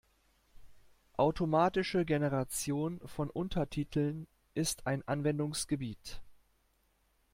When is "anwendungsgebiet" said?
5.07-6.23